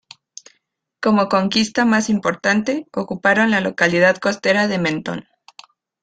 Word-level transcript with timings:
Como 0.99 1.29
conquista 1.29 1.85
más 1.85 2.09
importante, 2.09 2.87
ocuparon 2.91 3.51
la 3.51 3.61
localidad 3.61 4.17
costera 4.17 4.67
de 4.67 4.79
Menton. 4.79 5.27